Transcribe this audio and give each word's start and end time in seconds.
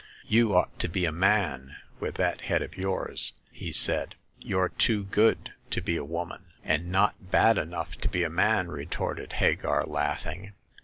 "You 0.25 0.55
ought 0.55 0.79
to 0.79 0.87
be 0.87 1.05
a 1.05 1.11
man, 1.11 1.75
with 1.99 2.15
that 2.15 2.41
head 2.41 2.63
of 2.63 2.75
yours," 2.75 3.33
he 3.51 3.71
said; 3.71 4.15
"you're 4.39 4.69
too 4.69 5.03
good 5.03 5.53
to 5.69 5.79
be 5.79 5.95
a 5.95 6.03
woman!"" 6.03 6.45
And 6.63 6.91
not 6.91 7.29
bad 7.29 7.59
enough 7.59 7.95
to 7.97 8.09
be 8.09 8.23
a 8.23 8.27
man," 8.31 8.69
retorted 8.69 9.33
Hagar, 9.33 9.85
laughing. 9.85 10.53